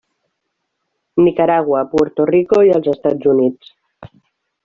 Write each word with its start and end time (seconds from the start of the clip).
Nicaragua, 1.25 1.83
Puerto 1.91 2.25
Rico 2.31 2.63
i 2.69 2.73
els 2.79 2.91
Estats 2.95 3.31
Units. 3.35 3.71